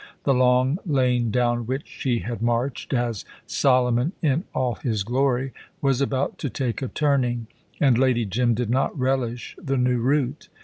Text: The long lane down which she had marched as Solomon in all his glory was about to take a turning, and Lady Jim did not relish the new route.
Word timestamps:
The 0.23 0.33
long 0.33 0.79
lane 0.83 1.29
down 1.29 1.67
which 1.67 1.85
she 1.87 2.21
had 2.21 2.41
marched 2.41 2.91
as 2.91 3.23
Solomon 3.45 4.13
in 4.23 4.45
all 4.51 4.73
his 4.73 5.03
glory 5.03 5.53
was 5.79 6.01
about 6.01 6.39
to 6.39 6.49
take 6.49 6.81
a 6.81 6.87
turning, 6.87 7.45
and 7.79 7.99
Lady 7.99 8.25
Jim 8.25 8.55
did 8.55 8.71
not 8.71 8.97
relish 8.97 9.55
the 9.61 9.77
new 9.77 9.99
route. 9.99 10.49